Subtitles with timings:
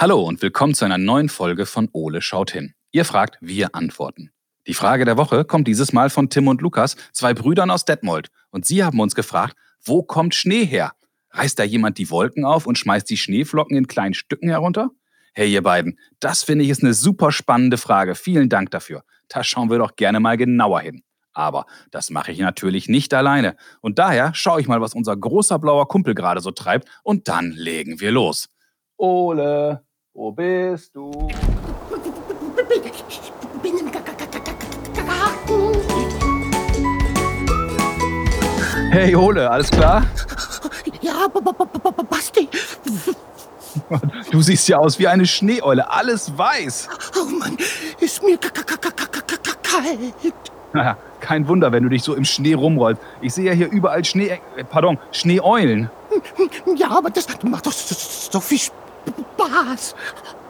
[0.00, 2.72] Hallo und willkommen zu einer neuen Folge von Ole schaut hin.
[2.90, 4.30] Ihr fragt, wir antworten.
[4.66, 8.30] Die Frage der Woche kommt dieses Mal von Tim und Lukas, zwei Brüdern aus Detmold.
[8.48, 10.92] Und sie haben uns gefragt, wo kommt Schnee her?
[11.32, 14.88] Reißt da jemand die Wolken auf und schmeißt die Schneeflocken in kleinen Stücken herunter?
[15.34, 18.14] Hey ihr beiden, das finde ich ist eine super spannende Frage.
[18.14, 19.04] Vielen Dank dafür.
[19.28, 21.02] Da schauen wir doch gerne mal genauer hin.
[21.34, 23.54] Aber das mache ich natürlich nicht alleine.
[23.82, 26.88] Und daher schaue ich mal, was unser großer blauer Kumpel gerade so treibt.
[27.02, 28.48] Und dann legen wir los.
[28.96, 29.82] Ole,
[30.20, 31.10] wo bist du?
[33.62, 34.04] Bin im Garten.
[38.90, 40.04] Hey Ole, alles klar?
[41.00, 41.26] Ja,
[42.10, 42.48] Basti.
[44.30, 46.88] Du siehst ja aus wie eine Schneeeule, alles weiß.
[47.18, 47.56] Oh Mann,
[47.98, 50.34] ist mir ka- ka- ka- ka- ka- ka- ka- kalt.
[50.74, 53.00] Naja, kein Wunder, wenn du dich so im Schnee rumrollst.
[53.22, 55.88] Ich sehe ja hier überall Schnee, äh, pardon, Schneeeulen.
[56.76, 57.94] Ja, aber das macht doch so,
[58.32, 58.89] so viel Spaß.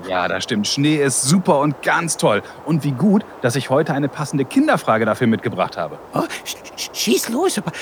[0.09, 0.67] Ja, das stimmt.
[0.67, 2.43] Schnee ist super und ganz toll.
[2.65, 5.99] Und wie gut, dass ich heute eine passende Kinderfrage dafür mitgebracht habe.
[6.15, 7.73] Oh, sch- sch- schieß los, aber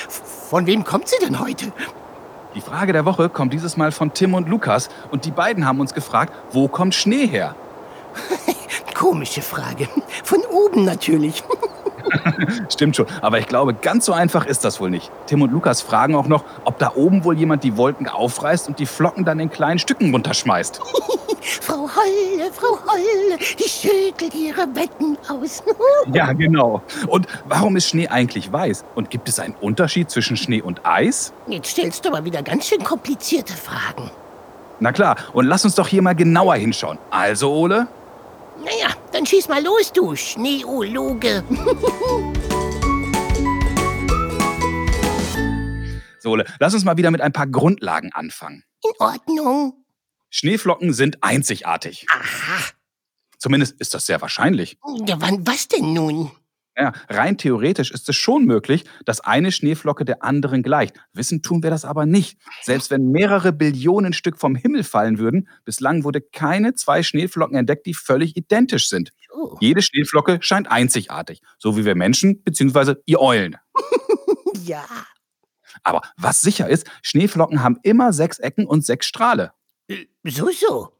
[0.49, 1.71] von wem kommt sie denn heute?
[2.55, 5.79] Die Frage der Woche kommt dieses Mal von Tim und Lukas und die beiden haben
[5.79, 7.55] uns gefragt, wo kommt Schnee her?
[8.95, 9.87] Komische Frage.
[10.23, 11.43] Von oben natürlich.
[12.69, 15.11] Stimmt schon, aber ich glaube, ganz so einfach ist das wohl nicht.
[15.27, 18.79] Tim und Lukas fragen auch noch, ob da oben wohl jemand die Wolken aufreißt und
[18.79, 20.81] die Flocken dann in kleinen Stücken runterschmeißt.
[21.61, 25.63] Frau Holle, Frau Holle, die schüttelt ihre Betten aus.
[26.13, 26.81] Ja, genau.
[27.07, 28.83] Und warum ist Schnee eigentlich weiß?
[28.95, 31.33] Und gibt es einen Unterschied zwischen Schnee und Eis?
[31.47, 34.09] Jetzt stellst du aber wieder ganz schön komplizierte Fragen.
[34.79, 36.97] Na klar, und lass uns doch hier mal genauer hinschauen.
[37.11, 37.87] Also, Ole?
[38.63, 41.43] Naja, dann schieß mal los, du Schneeologe.
[46.21, 48.63] So, Ole, lass uns mal wieder mit ein paar Grundlagen anfangen.
[48.83, 49.85] In Ordnung.
[50.29, 52.05] Schneeflocken sind einzigartig.
[52.11, 52.71] Aha.
[53.37, 54.77] Zumindest ist das sehr wahrscheinlich.
[55.07, 56.31] Ja, wann was denn nun?
[56.79, 60.95] Ja, rein theoretisch ist es schon möglich, dass eine Schneeflocke der anderen gleicht.
[61.11, 62.39] Wissen tun wir das aber nicht.
[62.61, 67.85] Selbst wenn mehrere Billionen Stück vom Himmel fallen würden, bislang wurde keine zwei Schneeflocken entdeckt,
[67.85, 69.11] die völlig identisch sind.
[69.33, 69.57] Oh.
[69.59, 72.95] Jede Schneeflocke scheint einzigartig, so wie wir Menschen bzw.
[73.05, 73.57] ihr Eulen.
[74.65, 74.83] Ja.
[75.83, 79.51] Aber was sicher ist, Schneeflocken haben immer sechs Ecken und sechs Strahle.
[79.87, 80.98] Äh, So, so.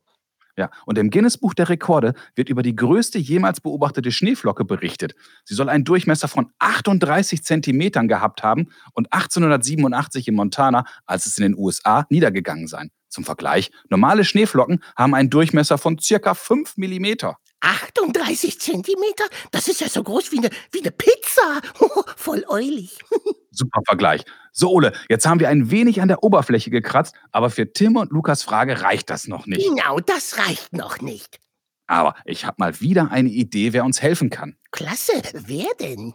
[0.59, 5.15] Ja, und im Guinness-Buch der Rekorde wird über die größte jemals beobachtete Schneeflocke berichtet.
[5.45, 11.37] Sie soll einen Durchmesser von 38 Zentimetern gehabt haben und 1887 in Montana, als es
[11.37, 12.91] in den USA, niedergegangen sein.
[13.07, 17.37] Zum Vergleich, normale Schneeflocken haben einen Durchmesser von circa 5 Millimeter.
[17.61, 19.23] 38 Zentimeter?
[19.51, 21.61] Das ist ja so groß wie eine, wie eine Pizza.
[22.17, 22.99] Voll eulig.
[23.51, 24.23] Super Vergleich.
[24.51, 28.11] So, Ole, jetzt haben wir ein wenig an der Oberfläche gekratzt, aber für Tim und
[28.11, 29.67] Lukas Frage reicht das noch nicht.
[29.67, 31.39] Genau, das reicht noch nicht.
[31.87, 34.55] Aber ich habe mal wieder eine Idee, wer uns helfen kann.
[34.71, 35.13] Klasse.
[35.33, 36.13] Wer denn?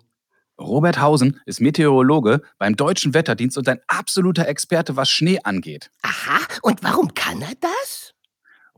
[0.61, 5.91] Robert Hausen ist Meteorologe beim Deutschen Wetterdienst und ein absoluter Experte, was Schnee angeht.
[6.03, 6.39] Aha.
[6.63, 8.15] Und warum kann er das?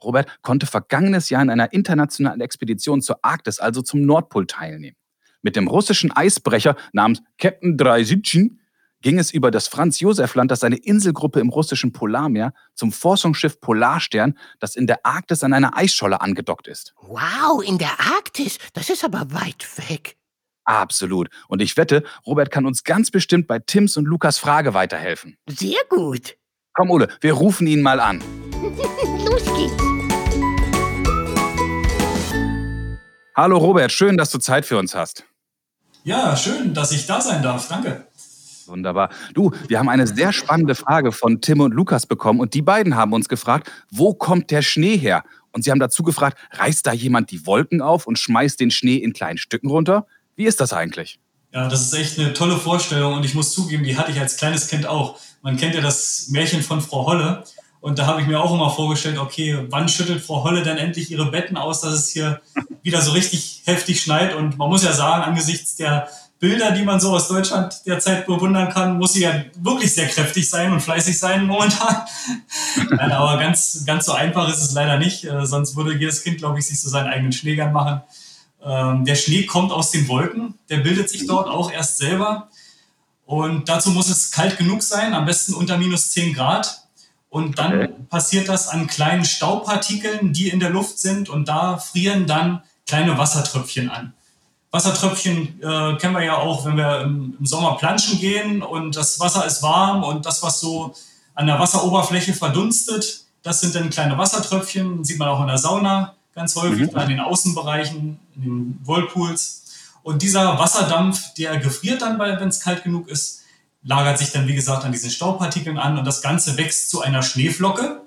[0.02, 4.96] Robert konnte vergangenes Jahr in einer internationalen Expedition zur Arktis, also zum Nordpol, teilnehmen.
[5.46, 8.58] Mit dem russischen Eisbrecher namens Captain Draisitschin
[9.00, 14.74] ging es über das Franz-Josef-Land, das eine Inselgruppe im russischen Polarmeer, zum Forschungsschiff Polarstern, das
[14.74, 16.94] in der Arktis an einer Eisscholle angedockt ist.
[17.00, 18.58] Wow, in der Arktis.
[18.72, 20.16] Das ist aber weit weg.
[20.64, 21.28] Absolut.
[21.46, 25.36] Und ich wette, Robert kann uns ganz bestimmt bei Tims und Lukas Frage weiterhelfen.
[25.48, 26.36] Sehr gut.
[26.74, 28.20] Komm, Ole, wir rufen ihn mal an.
[29.24, 29.96] Los geht's.
[33.36, 35.26] Hallo Robert, schön, dass du Zeit für uns hast.
[36.06, 37.66] Ja, schön, dass ich da sein darf.
[37.66, 38.06] Danke.
[38.66, 39.10] Wunderbar.
[39.34, 42.94] Du, wir haben eine sehr spannende Frage von Tim und Lukas bekommen und die beiden
[42.94, 45.24] haben uns gefragt, wo kommt der Schnee her?
[45.50, 48.98] Und sie haben dazu gefragt, reißt da jemand die Wolken auf und schmeißt den Schnee
[48.98, 50.06] in kleinen Stücken runter?
[50.36, 51.18] Wie ist das eigentlich?
[51.52, 54.36] Ja, das ist echt eine tolle Vorstellung und ich muss zugeben, die hatte ich als
[54.36, 55.18] kleines Kind auch.
[55.42, 57.42] Man kennt ja das Märchen von Frau Holle
[57.80, 61.10] und da habe ich mir auch immer vorgestellt, okay, wann schüttelt Frau Holle denn endlich
[61.10, 62.40] ihre Betten aus, dass es hier
[62.82, 66.08] wieder so richtig heftig schneit und man muss ja sagen, angesichts der
[66.38, 70.50] Bilder, die man so aus Deutschland derzeit bewundern kann, muss sie ja wirklich sehr kräftig
[70.50, 72.02] sein und fleißig sein momentan.
[72.90, 75.24] Nein, aber ganz, ganz so einfach ist es leider nicht.
[75.24, 78.02] Äh, sonst würde jedes Kind, glaube ich, sich so seinen eigenen Schneegern machen.
[78.62, 82.48] Ähm, der Schnee kommt aus den Wolken, der bildet sich dort auch erst selber.
[83.24, 86.85] Und dazu muss es kalt genug sein, am besten unter minus 10 Grad.
[87.28, 87.88] Und dann Okay.
[88.08, 91.28] passiert das an kleinen Staubpartikeln, die in der Luft sind.
[91.28, 94.12] Und da frieren dann kleine Wassertröpfchen an.
[94.70, 99.18] Wassertröpfchen äh, kennen wir ja auch, wenn wir im, im Sommer planschen gehen und das
[99.20, 100.94] Wasser ist warm und das, was so
[101.34, 106.14] an der Wasseroberfläche verdunstet, Das sind dann kleine Wassertröpfchen, sieht man auch in der Sauna
[106.34, 106.98] ganz häufig, mhm.
[107.00, 109.62] in den Außenbereichen, in den Whirlpools.
[110.02, 113.42] Und dieser Wasserdampf, der gefriert dann, wenn es kalt genug ist,
[113.86, 117.22] lagert sich dann, wie gesagt, an diesen Staubpartikeln an und das Ganze wächst zu einer
[117.22, 118.02] Schneeflocke,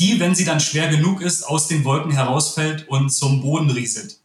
[0.00, 4.18] die, wenn sie dann schwer genug ist, aus den Wolken herausfällt und zum Boden rieselt.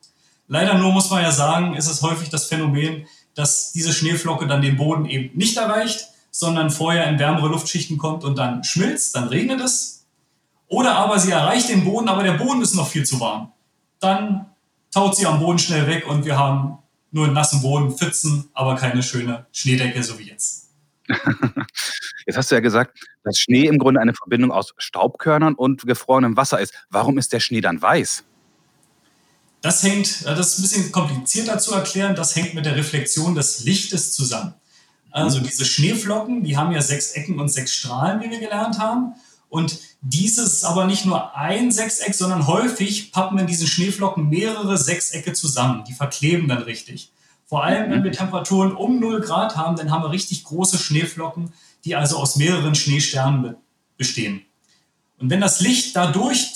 [0.48, 3.06] Leider nur muss man ja sagen, ist es häufig das Phänomen,
[3.36, 8.24] dass diese Schneeflocke dann den Boden eben nicht erreicht, sondern vorher in wärmere Luftschichten kommt
[8.24, 10.06] und dann schmilzt, dann regnet es.
[10.68, 13.52] Oder aber sie erreicht den Boden, aber der Boden ist noch viel zu warm.
[14.00, 14.48] Dann
[14.92, 16.80] taut sie am Boden schnell weg und wir haben
[17.12, 20.71] nur einen nassen Boden, Pfützen, aber keine schöne Schneedecke, so wie jetzt.
[22.26, 26.38] Jetzt hast du ja gesagt, dass Schnee im Grunde eine Verbindung aus Staubkörnern und gefrorenem
[26.38, 26.74] Wasser ist.
[26.90, 28.24] Warum ist der Schnee dann weiß?
[29.62, 33.64] Das hängt, das ist ein bisschen komplizierter zu erklären, das hängt mit der Reflexion des
[33.64, 34.54] Lichtes zusammen.
[35.12, 35.44] Also mhm.
[35.44, 39.14] diese Schneeflocken, die haben ja sechs Ecken und sechs Strahlen, wie wir gelernt haben.
[39.50, 44.78] Und dieses ist aber nicht nur ein Sechseck, sondern häufig pappen in diesen Schneeflocken mehrere
[44.78, 45.84] Sechsecke zusammen.
[45.88, 47.12] Die verkleben dann richtig.
[47.52, 51.52] Vor allem, wenn wir Temperaturen um 0 Grad haben, dann haben wir richtig große Schneeflocken,
[51.84, 53.58] die also aus mehreren Schneesternen
[53.98, 54.46] bestehen.
[55.18, 56.50] Und wenn das Licht da durch,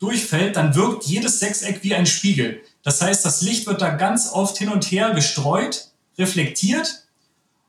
[0.00, 2.62] durchfällt, dann wirkt jedes Sechseck wie ein Spiegel.
[2.82, 7.06] Das heißt, das Licht wird da ganz oft hin und her gestreut, reflektiert.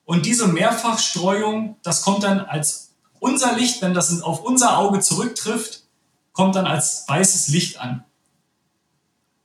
[0.05, 5.83] Und diese Mehrfachstreuung, das kommt dann als unser Licht, wenn das auf unser Auge zurücktrifft,
[6.31, 8.03] kommt dann als weißes Licht an.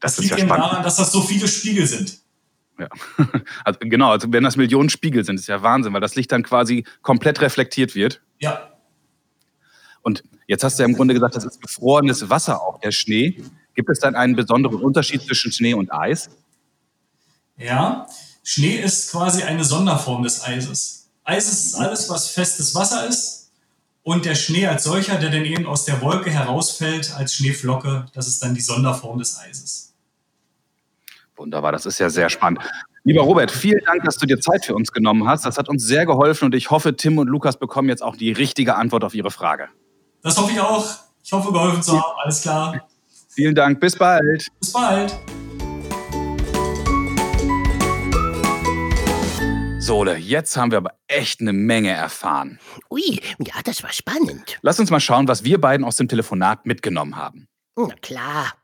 [0.00, 2.24] Das, das liegt ja eben daran, dass das so viele Spiegel sind.
[2.78, 2.88] Ja.
[3.64, 6.42] Also genau, also wenn das Millionen Spiegel sind, ist ja Wahnsinn, weil das Licht dann
[6.42, 8.20] quasi komplett reflektiert wird.
[8.38, 8.70] Ja.
[10.02, 13.42] Und jetzt hast du ja im Grunde gesagt, das ist gefrorenes Wasser auch, der Schnee.
[13.74, 16.30] Gibt es dann einen besonderen Unterschied zwischen Schnee und Eis?
[17.56, 18.06] Ja,
[18.42, 21.08] Schnee ist quasi eine Sonderform des Eises.
[21.24, 23.50] Eis ist alles, was festes Wasser ist.
[24.04, 28.28] Und der Schnee als solcher, der dann eben aus der Wolke herausfällt als Schneeflocke, das
[28.28, 29.95] ist dann die Sonderform des Eises.
[31.36, 32.60] Wunderbar, das ist ja sehr spannend.
[33.04, 35.44] Lieber Robert, vielen Dank, dass du dir Zeit für uns genommen hast.
[35.44, 38.32] Das hat uns sehr geholfen und ich hoffe, Tim und Lukas bekommen jetzt auch die
[38.32, 39.68] richtige Antwort auf ihre Frage.
[40.22, 40.84] Das hoffe ich auch.
[41.22, 42.14] Ich hoffe, geholfen zu haben.
[42.22, 42.88] Alles klar.
[43.28, 43.80] Vielen Dank.
[43.80, 44.46] Bis bald.
[44.60, 45.16] Bis bald.
[49.78, 52.58] Sole, jetzt haben wir aber echt eine Menge erfahren.
[52.90, 54.58] Ui, ja, das war spannend.
[54.62, 57.46] Lass uns mal schauen, was wir beiden aus dem Telefonat mitgenommen haben.
[57.76, 58.54] Na klar.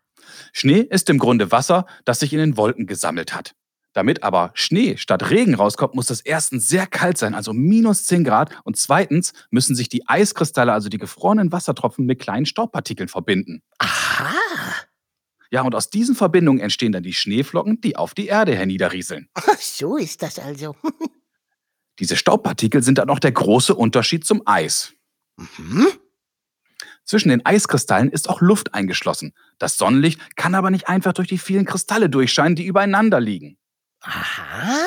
[0.52, 3.54] Schnee ist im Grunde Wasser, das sich in den Wolken gesammelt hat.
[3.94, 8.24] Damit aber Schnee statt Regen rauskommt, muss es erstens sehr kalt sein, also minus 10
[8.24, 8.50] Grad.
[8.64, 13.62] Und zweitens müssen sich die Eiskristalle, also die gefrorenen Wassertropfen, mit kleinen Staubpartikeln verbinden.
[13.78, 14.32] Aha.
[15.50, 19.28] Ja, und aus diesen Verbindungen entstehen dann die Schneeflocken, die auf die Erde herniederrieseln.
[19.58, 20.74] So ist das also.
[21.98, 24.94] Diese Staubpartikel sind dann auch der große Unterschied zum Eis.
[25.36, 25.88] Mhm.
[27.04, 29.34] Zwischen den Eiskristallen ist auch Luft eingeschlossen.
[29.58, 33.58] Das Sonnenlicht kann aber nicht einfach durch die vielen Kristalle durchscheinen, die übereinander liegen.
[34.00, 34.78] Aha.